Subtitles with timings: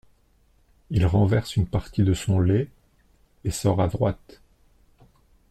[0.89, 2.69] Il renverse une partie de son lait
[3.43, 4.41] et sort à droite.